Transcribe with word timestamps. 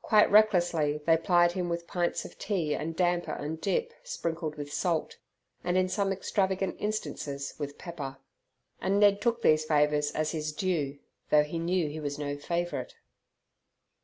Quite 0.00 0.30
recklessly 0.30 1.00
they 1.06 1.16
plied 1.16 1.50
him 1.50 1.68
with 1.68 1.88
pints 1.88 2.24
of 2.24 2.38
tea 2.38 2.72
and 2.72 2.94
damper 2.94 3.32
and 3.32 3.60
dip, 3.60 3.92
sprinkled 4.04 4.54
with 4.54 4.72
salt, 4.72 5.16
and 5.64 5.76
in 5.76 5.88
some 5.88 6.12
extravagant 6.12 6.76
instances 6.78 7.54
with 7.58 7.78
pepper. 7.78 8.18
And 8.80 9.00
Ned 9.00 9.20
took 9.20 9.42
these 9.42 9.64
favours 9.64 10.12
as 10.12 10.30
his 10.30 10.52
due, 10.52 11.00
though 11.30 11.42
he 11.42 11.58
knew 11.58 11.88
he 11.88 11.98
was 11.98 12.16
no 12.16 12.36
favourite. 12.36 12.94